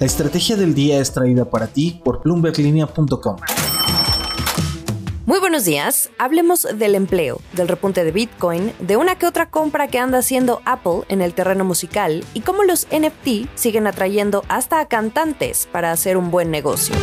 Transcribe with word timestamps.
La 0.00 0.06
estrategia 0.06 0.56
del 0.56 0.74
día 0.74 0.98
es 0.98 1.12
traída 1.12 1.44
para 1.44 1.68
ti 1.68 2.00
por 2.04 2.20
bloomberglinea.com. 2.24 3.36
Muy 5.24 5.38
buenos 5.38 5.64
días. 5.64 6.10
Hablemos 6.18 6.66
del 6.76 6.96
empleo, 6.96 7.40
del 7.52 7.68
repunte 7.68 8.02
de 8.02 8.10
Bitcoin, 8.10 8.72
de 8.80 8.96
una 8.96 9.14
que 9.16 9.26
otra 9.26 9.50
compra 9.50 9.86
que 9.86 10.00
anda 10.00 10.18
haciendo 10.18 10.60
Apple 10.64 11.02
en 11.08 11.22
el 11.22 11.32
terreno 11.32 11.64
musical 11.64 12.24
y 12.34 12.40
cómo 12.40 12.64
los 12.64 12.88
NFT 12.88 13.48
siguen 13.54 13.86
atrayendo 13.86 14.42
hasta 14.48 14.80
a 14.80 14.88
cantantes 14.88 15.68
para 15.70 15.92
hacer 15.92 16.16
un 16.16 16.32
buen 16.32 16.50
negocio. 16.50 16.96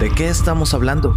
¿De 0.00 0.10
qué 0.10 0.28
estamos 0.28 0.72
hablando? 0.72 1.14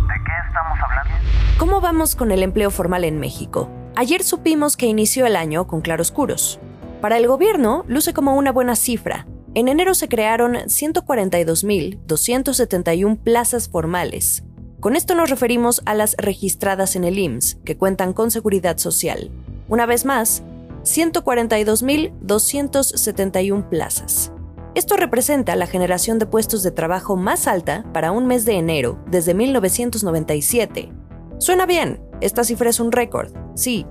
¿Cómo 1.57 1.79
vamos 1.79 2.17
con 2.17 2.33
el 2.33 2.43
empleo 2.43 2.71
formal 2.71 3.05
en 3.05 3.21
México? 3.21 3.69
Ayer 3.95 4.21
supimos 4.21 4.75
que 4.75 4.85
inició 4.85 5.25
el 5.25 5.37
año 5.37 5.65
con 5.65 5.79
claroscuros. 5.79 6.59
Para 7.03 7.17
el 7.17 7.27
gobierno, 7.27 7.83
luce 7.89 8.13
como 8.13 8.37
una 8.37 8.53
buena 8.53 8.77
cifra, 8.77 9.27
en 9.55 9.67
enero 9.67 9.93
se 9.93 10.07
crearon 10.07 10.53
142.271 10.53 13.17
plazas 13.17 13.67
formales. 13.67 14.45
Con 14.79 14.95
esto 14.95 15.13
nos 15.13 15.29
referimos 15.29 15.81
a 15.83 15.95
las 15.95 16.15
registradas 16.17 16.95
en 16.95 17.03
el 17.03 17.19
IMSS, 17.19 17.57
que 17.65 17.75
cuentan 17.75 18.13
con 18.13 18.31
seguridad 18.31 18.77
social. 18.77 19.31
Una 19.67 19.85
vez 19.85 20.05
más, 20.05 20.43
142.271 20.83 23.67
plazas. 23.67 24.31
Esto 24.73 24.95
representa 24.95 25.57
la 25.57 25.67
generación 25.67 26.19
de 26.19 26.25
puestos 26.25 26.63
de 26.63 26.71
trabajo 26.71 27.17
más 27.17 27.47
alta 27.47 27.83
para 27.91 28.13
un 28.13 28.27
mes 28.27 28.45
de 28.45 28.53
enero 28.53 28.97
desde 29.07 29.33
1997. 29.33 30.93
Suena 31.37 31.65
bien, 31.65 32.01
esta 32.21 32.45
cifra 32.45 32.69
es 32.69 32.79
un 32.79 32.93
récord, 32.93 33.33
sí, 33.55 33.85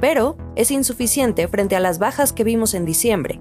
pero 0.00 0.36
es 0.56 0.70
insuficiente 0.70 1.48
frente 1.48 1.76
a 1.76 1.80
las 1.80 1.98
bajas 1.98 2.32
que 2.32 2.44
vimos 2.44 2.74
en 2.74 2.84
diciembre, 2.84 3.40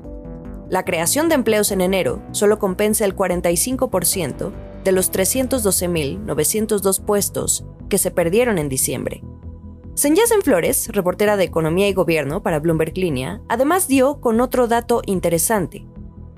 la 0.73 0.83
creación 0.85 1.29
de 1.29 1.35
empleos 1.35 1.71
en 1.71 1.81
enero 1.81 2.23
solo 2.31 2.57
compensa 2.57 3.05
el 3.05 3.15
45% 3.15 4.51
de 4.83 4.91
los 4.91 5.11
312.902 5.11 6.99
puestos 7.05 7.63
que 7.89 7.99
se 7.99 8.09
perdieron 8.09 8.57
en 8.57 8.69
diciembre. 8.69 9.23
Senyasen 9.93 10.41
Flores, 10.41 10.89
reportera 10.91 11.37
de 11.37 11.43
Economía 11.43 11.87
y 11.89 11.93
Gobierno 11.93 12.41
para 12.41 12.59
Bloomberg 12.59 12.97
Línea, 12.97 13.43
además 13.49 13.87
dio 13.87 14.19
con 14.19 14.41
otro 14.41 14.67
dato 14.67 15.03
interesante. 15.05 15.85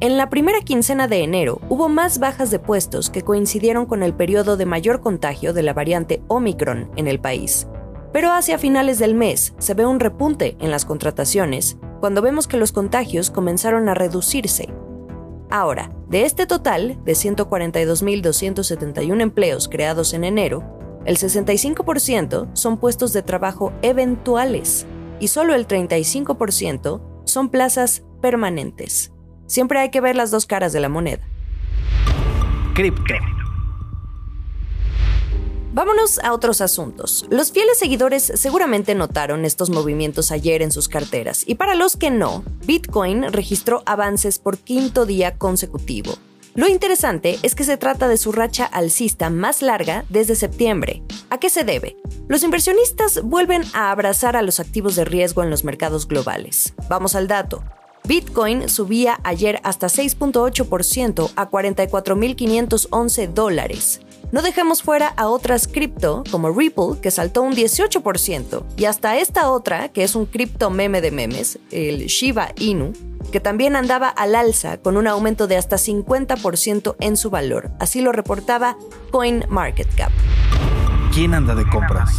En 0.02 0.18
la 0.18 0.30
primera 0.30 0.60
quincena 0.60 1.08
de 1.08 1.24
enero 1.24 1.62
hubo 1.70 1.88
más 1.88 2.20
bajas 2.20 2.52
de 2.52 2.60
puestos 2.60 3.10
que 3.10 3.22
coincidieron 3.22 3.86
con 3.86 4.04
el 4.04 4.14
periodo 4.14 4.58
de 4.58 4.66
mayor 4.66 5.00
contagio 5.00 5.54
de 5.54 5.64
la 5.64 5.72
variante 5.74 6.22
Omicron 6.28 6.92
en 6.98 7.08
el 7.08 7.22
país. 7.22 7.68
Pero 8.16 8.32
hacia 8.32 8.58
finales 8.58 8.98
del 8.98 9.14
mes 9.14 9.54
se 9.58 9.74
ve 9.74 9.86
un 9.86 10.00
repunte 10.00 10.56
en 10.62 10.72
las 10.72 10.86
contrataciones 10.86 11.76
cuando 12.00 12.22
vemos 12.22 12.48
que 12.48 12.56
los 12.56 12.72
contagios 12.72 13.30
comenzaron 13.30 13.90
a 13.90 13.94
reducirse. 13.94 14.70
Ahora, 15.50 15.92
de 16.08 16.24
este 16.24 16.46
total 16.46 16.98
de 17.04 17.12
142.271 17.12 19.22
empleos 19.22 19.68
creados 19.68 20.14
en 20.14 20.24
enero, 20.24 20.64
el 21.04 21.18
65% 21.18 22.52
son 22.54 22.78
puestos 22.78 23.12
de 23.12 23.22
trabajo 23.22 23.74
eventuales 23.82 24.86
y 25.20 25.28
solo 25.28 25.54
el 25.54 25.68
35% 25.68 27.02
son 27.26 27.50
plazas 27.50 28.06
permanentes. 28.22 29.12
Siempre 29.46 29.80
hay 29.80 29.90
que 29.90 30.00
ver 30.00 30.16
las 30.16 30.32
dos 30.32 30.46
caras 30.46 30.72
de 30.72 30.80
la 30.80 30.88
moneda. 30.88 31.28
Cripto. 32.76 33.16
Vámonos 35.76 36.20
a 36.20 36.32
otros 36.32 36.62
asuntos. 36.62 37.26
Los 37.30 37.52
fieles 37.52 37.78
seguidores 37.78 38.24
seguramente 38.36 38.96
notaron 38.96 39.44
estos 39.44 39.70
movimientos 39.70 40.32
ayer 40.32 40.62
en 40.62 40.72
sus 40.72 40.88
carteras 40.88 41.44
y 41.46 41.56
para 41.56 41.76
los 41.76 41.98
que 41.98 42.12
no, 42.12 42.46
Bitcoin 42.66 43.34
registró 43.34 43.84
avances 43.86 44.40
por 44.40 44.58
quinto 44.58 45.06
día 45.06 45.38
consecutivo. 45.38 46.14
Lo 46.54 46.70
interesante 46.70 47.40
es 47.44 47.56
que 47.56 47.66
se 47.66 47.76
trata 47.76 48.08
de 48.08 48.16
su 48.16 48.32
racha 48.32 48.64
alcista 48.64 49.30
más 49.30 49.62
larga 49.62 50.06
desde 50.08 50.36
septiembre. 50.36 51.04
¿A 51.30 51.40
qué 51.40 51.50
se 51.50 51.66
debe? 51.66 51.98
Los 52.30 52.44
inversionistas 52.44 53.22
vuelven 53.22 53.66
a 53.74 53.92
abrazar 53.92 54.38
a 54.38 54.44
los 54.44 54.62
activos 54.62 54.96
de 54.96 55.04
riesgo 55.04 55.44
en 55.44 55.50
los 55.50 55.66
mercados 55.66 56.08
globales. 56.08 56.74
Vamos 56.88 57.16
al 57.16 57.28
dato. 57.28 57.66
Bitcoin 58.06 58.70
subía 58.70 59.20
ayer 59.24 59.60
hasta 59.64 59.88
6.8% 59.88 61.32
a 61.36 61.52
44.511 61.52 63.34
dólares. 63.34 64.00
No 64.32 64.42
dejemos 64.42 64.82
fuera 64.82 65.08
a 65.08 65.28
otras 65.28 65.68
cripto 65.68 66.24
como 66.32 66.52
Ripple, 66.52 67.00
que 67.02 67.12
saltó 67.12 67.42
un 67.42 67.54
18%, 67.54 68.66
y 68.76 68.86
hasta 68.86 69.18
esta 69.18 69.50
otra, 69.50 69.90
que 69.90 70.04
es 70.04 70.16
un 70.16 70.26
cripto 70.26 70.70
meme 70.70 71.02
de 71.02 71.12
memes, 71.12 71.60
el 71.72 72.08
Shiba 72.08 72.50
Inu, 72.58 72.94
que 73.32 73.40
también 73.40 73.76
andaba 73.76 74.10
al 74.10 74.36
alza 74.36 74.78
con 74.78 74.98
un 74.98 75.08
aumento 75.08 75.48
de 75.48 75.58
hasta 75.58 75.78
50% 75.78 76.96
en 77.00 77.18
su 77.18 77.30
valor. 77.30 77.72
Así 77.80 78.02
lo 78.02 78.12
reportaba 78.12 78.78
CoinMarketCap. 79.12 80.12
¿Quién 81.14 81.34
anda 81.34 81.56
de 81.56 81.68
compras? 81.70 82.12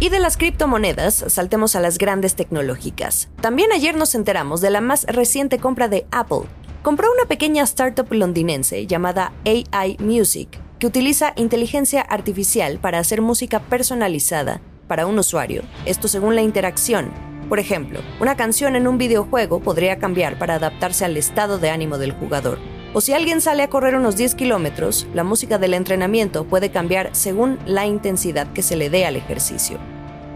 Y 0.00 0.08
de 0.08 0.18
las 0.18 0.36
criptomonedas, 0.36 1.24
saltemos 1.28 1.76
a 1.76 1.80
las 1.80 1.98
grandes 1.98 2.34
tecnológicas. 2.34 3.28
También 3.40 3.72
ayer 3.72 3.96
nos 3.96 4.14
enteramos 4.14 4.60
de 4.60 4.70
la 4.70 4.80
más 4.80 5.04
reciente 5.04 5.58
compra 5.58 5.88
de 5.88 6.06
Apple, 6.10 6.42
compró 6.84 7.10
una 7.10 7.24
pequeña 7.24 7.62
startup 7.62 8.12
londinense 8.12 8.86
llamada 8.86 9.32
AI 9.46 9.96
Music, 10.00 10.50
que 10.78 10.86
utiliza 10.86 11.32
inteligencia 11.34 12.02
artificial 12.02 12.78
para 12.78 12.98
hacer 12.98 13.22
música 13.22 13.58
personalizada 13.58 14.60
para 14.86 15.06
un 15.06 15.18
usuario, 15.18 15.62
esto 15.86 16.08
según 16.08 16.34
la 16.34 16.42
interacción. 16.42 17.10
Por 17.48 17.58
ejemplo, 17.58 18.00
una 18.20 18.36
canción 18.36 18.76
en 18.76 18.86
un 18.86 18.98
videojuego 18.98 19.60
podría 19.60 19.98
cambiar 19.98 20.38
para 20.38 20.56
adaptarse 20.56 21.06
al 21.06 21.16
estado 21.16 21.56
de 21.56 21.70
ánimo 21.70 21.96
del 21.96 22.12
jugador. 22.12 22.58
O 22.92 23.00
si 23.00 23.14
alguien 23.14 23.40
sale 23.40 23.62
a 23.62 23.70
correr 23.70 23.96
unos 23.96 24.18
10 24.18 24.34
kilómetros, 24.34 25.06
la 25.14 25.24
música 25.24 25.56
del 25.56 25.72
entrenamiento 25.72 26.44
puede 26.44 26.70
cambiar 26.70 27.08
según 27.12 27.58
la 27.64 27.86
intensidad 27.86 28.52
que 28.52 28.60
se 28.60 28.76
le 28.76 28.90
dé 28.90 29.06
al 29.06 29.16
ejercicio. 29.16 29.78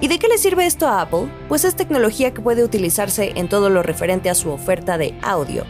¿Y 0.00 0.08
de 0.08 0.18
qué 0.18 0.28
le 0.28 0.38
sirve 0.38 0.64
esto 0.64 0.88
a 0.88 1.02
Apple? 1.02 1.28
Pues 1.48 1.66
es 1.66 1.76
tecnología 1.76 2.32
que 2.32 2.40
puede 2.40 2.64
utilizarse 2.64 3.32
en 3.34 3.50
todo 3.50 3.68
lo 3.68 3.82
referente 3.82 4.30
a 4.30 4.34
su 4.34 4.50
oferta 4.50 4.96
de 4.96 5.14
audio, 5.22 5.66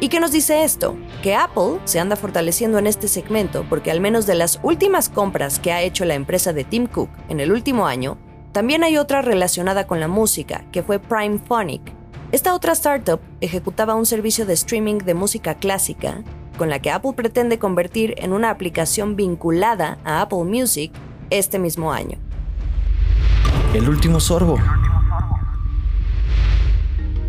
¿Y 0.00 0.10
qué 0.10 0.20
nos 0.20 0.30
dice 0.30 0.62
esto? 0.62 0.96
Que 1.24 1.34
Apple 1.34 1.80
se 1.84 1.98
anda 1.98 2.14
fortaleciendo 2.14 2.78
en 2.78 2.86
este 2.86 3.08
segmento 3.08 3.66
porque 3.68 3.90
al 3.90 4.00
menos 4.00 4.26
de 4.26 4.36
las 4.36 4.60
últimas 4.62 5.08
compras 5.08 5.58
que 5.58 5.72
ha 5.72 5.82
hecho 5.82 6.04
la 6.04 6.14
empresa 6.14 6.52
de 6.52 6.62
Tim 6.62 6.86
Cook 6.86 7.10
en 7.28 7.40
el 7.40 7.50
último 7.50 7.84
año, 7.88 8.16
también 8.52 8.84
hay 8.84 8.96
otra 8.96 9.22
relacionada 9.22 9.88
con 9.88 9.98
la 9.98 10.06
música, 10.06 10.64
que 10.70 10.84
fue 10.84 11.00
Prime 11.00 11.38
Phonic. 11.38 11.82
Esta 12.30 12.54
otra 12.54 12.74
startup 12.74 13.20
ejecutaba 13.40 13.96
un 13.96 14.06
servicio 14.06 14.46
de 14.46 14.52
streaming 14.52 14.98
de 14.98 15.14
música 15.14 15.56
clásica, 15.56 16.22
con 16.56 16.70
la 16.70 16.78
que 16.78 16.92
Apple 16.92 17.14
pretende 17.14 17.58
convertir 17.58 18.14
en 18.18 18.32
una 18.32 18.50
aplicación 18.50 19.16
vinculada 19.16 19.98
a 20.04 20.20
Apple 20.20 20.44
Music 20.44 20.92
este 21.30 21.58
mismo 21.58 21.92
año. 21.92 22.18
El 23.74 23.88
último 23.88 24.20
sorbo. 24.20 24.58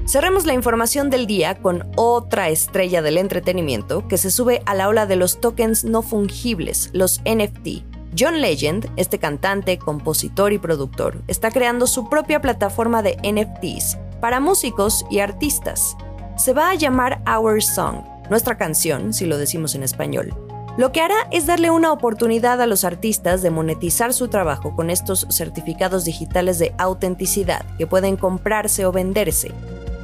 Cerremos 0.09 0.47
la 0.47 0.55
información 0.55 1.11
del 1.11 1.27
día 1.27 1.53
con 1.61 1.87
otra 1.95 2.49
estrella 2.49 3.03
del 3.03 3.19
entretenimiento 3.19 4.07
que 4.07 4.17
se 4.17 4.31
sube 4.31 4.63
a 4.65 4.73
la 4.73 4.87
ola 4.87 5.05
de 5.05 5.15
los 5.15 5.39
tokens 5.39 5.83
no 5.83 6.01
fungibles, 6.01 6.89
los 6.93 7.21
NFT. 7.25 7.83
John 8.17 8.41
Legend, 8.41 8.91
este 8.95 9.19
cantante, 9.19 9.77
compositor 9.77 10.51
y 10.51 10.57
productor, 10.57 11.21
está 11.27 11.51
creando 11.51 11.85
su 11.85 12.09
propia 12.09 12.41
plataforma 12.41 13.03
de 13.03 13.17
NFTs 13.17 13.99
para 14.19 14.39
músicos 14.39 15.05
y 15.11 15.19
artistas. 15.19 15.95
Se 16.37 16.53
va 16.53 16.71
a 16.71 16.75
llamar 16.75 17.21
Our 17.31 17.61
Song, 17.61 17.97
nuestra 18.31 18.57
canción, 18.57 19.13
si 19.13 19.27
lo 19.27 19.37
decimos 19.37 19.75
en 19.75 19.83
español. 19.83 20.33
Lo 20.75 20.91
que 20.91 21.01
hará 21.01 21.27
es 21.29 21.45
darle 21.45 21.69
una 21.69 21.91
oportunidad 21.91 22.59
a 22.63 22.65
los 22.65 22.83
artistas 22.83 23.43
de 23.43 23.51
monetizar 23.51 24.11
su 24.15 24.27
trabajo 24.27 24.75
con 24.75 24.89
estos 24.89 25.27
certificados 25.29 26.03
digitales 26.03 26.57
de 26.57 26.73
autenticidad 26.79 27.63
que 27.77 27.85
pueden 27.85 28.17
comprarse 28.17 28.87
o 28.87 28.91
venderse. 28.91 29.53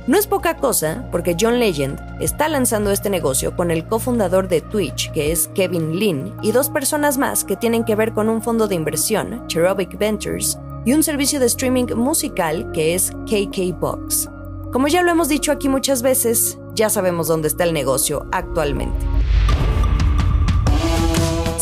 No 0.08 0.20
es 0.20 0.28
poca 0.28 0.58
cosa, 0.58 1.08
porque 1.12 1.36
John 1.40 1.58
Legend 1.58 2.00
está 2.20 2.48
lanzando 2.48 2.92
este 2.92 3.10
negocio 3.10 3.56
con 3.56 3.72
el 3.72 3.88
cofundador 3.88 4.48
de 4.48 4.62
Twitch, 4.62 5.12
que 5.12 5.32
es 5.32 5.48
Kevin 5.56 5.98
Lin, 5.98 6.32
y 6.44 6.52
dos 6.52 6.70
personas 6.70 7.18
más 7.18 7.44
que 7.44 7.56
tienen 7.56 7.84
que 7.84 7.96
ver 7.96 8.14
con 8.14 8.30
un 8.30 8.44
fondo 8.44 8.68
de 8.68 8.76
inversión, 8.76 9.48
Cherubic 9.48 9.98
Ventures, 9.98 10.60
y 10.86 10.94
un 10.94 11.02
servicio 11.02 11.40
de 11.40 11.48
streaming 11.48 11.88
musical 11.96 12.72
que 12.72 12.94
es 12.94 13.10
KK 13.26 13.80
Box. 13.80 14.30
Como 14.72 14.88
ya 14.88 15.02
lo 15.02 15.10
hemos 15.10 15.28
dicho 15.28 15.52
aquí 15.52 15.70
muchas 15.70 16.04
veces, 16.04 16.60
ya 16.76 16.92
sabemos 16.92 17.28
dónde 17.28 17.48
está 17.48 17.64
el 17.64 17.74
negocio 17.74 18.28
actualmente. 18.32 19.15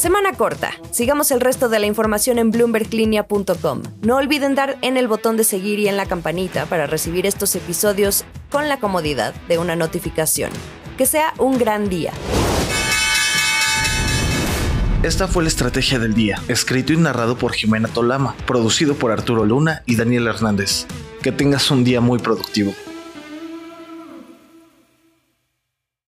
Semana 0.03 0.33
corta. 0.33 0.71
Sigamos 0.91 1.31
el 1.31 1.39
resto 1.39 1.69
de 1.69 1.79
la 1.79 1.85
información 1.85 2.37
en 2.37 2.51
bloomberglinea.com. 2.51 3.83
No 4.01 4.17
olviden 4.17 4.53
dar 4.53 4.77
en 4.81 4.97
el 4.97 5.07
botón 5.07 5.37
de 5.37 5.45
seguir 5.45 5.79
y 5.79 5.87
en 5.87 5.95
la 5.95 6.05
campanita 6.05 6.65
para 6.65 6.87
recibir 6.87 7.25
estos 7.25 7.55
episodios 7.55 8.25
con 8.51 8.67
la 8.67 8.81
comodidad 8.81 9.33
de 9.47 9.59
una 9.59 9.77
notificación. 9.77 10.51
Que 10.97 11.05
sea 11.05 11.33
un 11.37 11.57
gran 11.57 11.87
día. 11.87 12.11
Esta 15.03 15.29
fue 15.29 15.43
la 15.43 15.47
estrategia 15.47 15.99
del 15.99 16.13
día, 16.13 16.37
escrito 16.49 16.91
y 16.91 16.97
narrado 16.97 17.37
por 17.37 17.53
Jimena 17.53 17.87
Tolama, 17.87 18.35
producido 18.45 18.95
por 18.95 19.11
Arturo 19.11 19.45
Luna 19.45 19.83
y 19.85 19.95
Daniel 19.95 20.27
Hernández. 20.27 20.85
Que 21.21 21.31
tengas 21.31 21.71
un 21.71 21.85
día 21.85 22.01
muy 22.01 22.19
productivo. 22.19 22.73